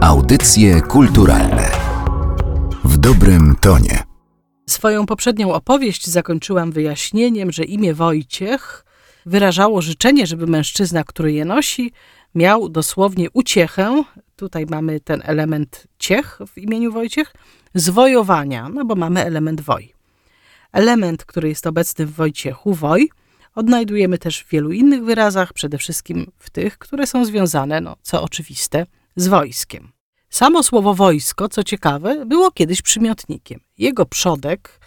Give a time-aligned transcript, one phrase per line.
[0.00, 1.70] Audycje kulturalne
[2.84, 4.02] w dobrym tonie.
[4.66, 8.84] Swoją poprzednią opowieść zakończyłam wyjaśnieniem, że imię Wojciech
[9.26, 11.92] wyrażało życzenie, żeby mężczyzna, który je nosi,
[12.34, 14.04] miał dosłownie uciechę.
[14.36, 17.34] Tutaj mamy ten element ciech w imieniu Wojciech,
[17.74, 19.92] zwojowania, no bo mamy element woj.
[20.72, 23.10] Element, który jest obecny w Wojciechu, woj,
[23.54, 28.22] odnajdujemy też w wielu innych wyrazach, przede wszystkim w tych, które są związane, no co
[28.22, 28.86] oczywiste,
[29.18, 29.92] z wojskiem.
[30.30, 33.60] Samo słowo wojsko, co ciekawe, było kiedyś przymiotnikiem.
[33.78, 34.80] Jego przodek,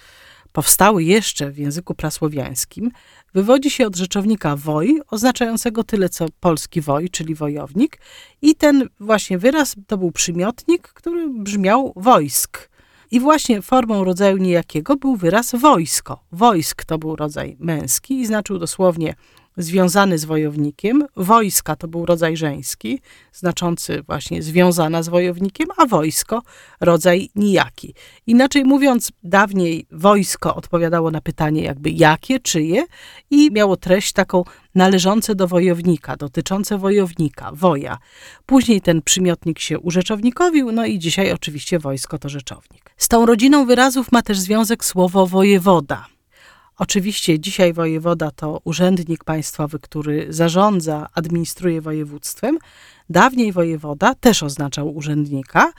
[0.51, 2.91] powstały jeszcze w języku prasłowiańskim,
[3.33, 7.97] wywodzi się od rzeczownika woj, oznaczającego tyle co polski woj, czyli wojownik,
[8.41, 12.69] i ten właśnie wyraz to był przymiotnik, który brzmiał wojsk.
[13.11, 16.23] I właśnie formą rodzaju niejakiego był wyraz wojsko.
[16.31, 19.15] Wojsk to był rodzaj męski i znaczył dosłownie
[19.57, 21.07] związany z wojownikiem.
[21.15, 22.99] Wojska to był rodzaj żeński,
[23.33, 26.41] znaczący właśnie związana z wojownikiem, a wojsko
[26.79, 27.93] rodzaj nijaki.
[28.27, 32.85] Inaczej mówiąc, dawniej wojsko odpowiadało na pytanie jakby jakie, czyje
[33.29, 34.43] i miało treść taką
[34.75, 37.97] należące do wojownika, dotyczące wojownika, woja.
[38.45, 42.91] Później ten przymiotnik się urzeczownikowił, no i dzisiaj oczywiście wojsko to rzeczownik.
[42.97, 46.05] Z tą rodziną wyrazów ma też związek słowo wojewoda.
[46.81, 52.57] Oczywiście dzisiaj wojewoda to urzędnik państwowy, który zarządza, administruje województwem.
[53.09, 55.73] Dawniej wojewoda też oznaczał urzędnika,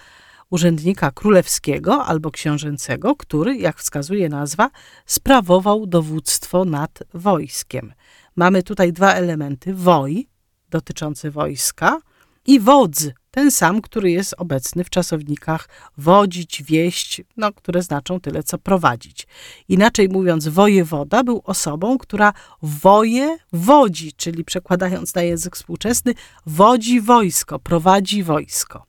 [0.51, 4.71] urzędnika królewskiego albo książęcego, który, jak wskazuje nazwa,
[5.07, 7.93] sprawował dowództwo nad wojskiem.
[8.37, 10.29] Mamy tutaj dwa elementy: woj,
[10.71, 12.01] dotyczący wojska,
[12.47, 18.43] i wodz, ten sam, który jest obecny w czasownikach wodzić, wieść, no, które znaczą tyle
[18.43, 19.27] co prowadzić.
[19.69, 26.15] Inaczej mówiąc, wojewoda był osobą, która woje wodzi, czyli przekładając na język współczesny,
[26.47, 28.87] wodzi wojsko, prowadzi wojsko.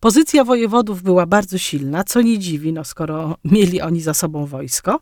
[0.00, 5.00] Pozycja wojewodów była bardzo silna, co nie dziwi, no, skoro mieli oni za sobą wojsko.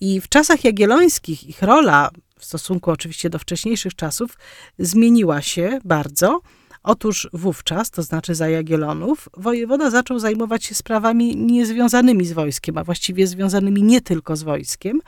[0.00, 4.38] I w czasach jagiellońskich ich rola, w stosunku oczywiście do wcześniejszych czasów,
[4.78, 6.40] zmieniła się bardzo.
[6.86, 12.84] Otóż wówczas, to znaczy za Jagiellonów, wojewoda zaczął zajmować się sprawami niezwiązanymi z wojskiem, a
[12.84, 15.00] właściwie związanymi nie tylko z wojskiem.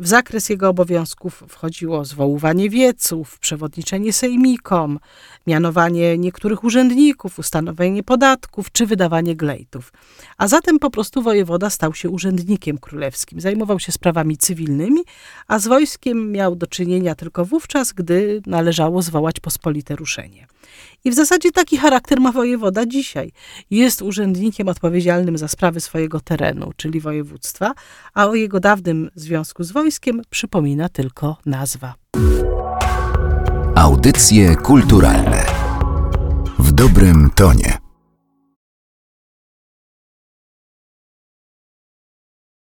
[0.00, 4.98] W zakres jego obowiązków wchodziło zwoływanie wieców, przewodniczenie sejmikom,
[5.46, 9.92] mianowanie niektórych urzędników, ustanowienie podatków czy wydawanie glejtów.
[10.38, 13.40] A zatem po prostu wojewoda stał się urzędnikiem królewskim.
[13.40, 15.00] Zajmował się sprawami cywilnymi,
[15.48, 20.46] a z wojskiem miał do czynienia tylko wówczas, gdy należało zwołać pospolite ruszenie.
[21.04, 23.32] I w zasadzie taki charakter ma wojewoda dzisiaj.
[23.70, 27.74] Jest urzędnikiem odpowiedzialnym za sprawy swojego terenu, czyli województwa,
[28.14, 31.94] a o jego dawnym związku z wojskiem przypomina tylko nazwa.
[33.74, 35.46] Audycje kulturalne
[36.58, 37.79] w dobrym tonie.